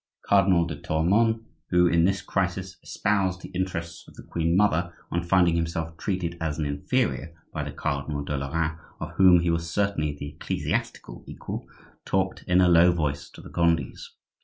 [0.25, 5.21] Cardinal de Tournon, who in this crisis espoused the interests of the queen mother on
[5.21, 9.69] finding himself treated as an inferior by the Cardinal de Lorraine, of whom he was
[9.69, 11.67] certainly the ecclesiastical equal,
[12.03, 14.09] talked in a low voice to the Gondis.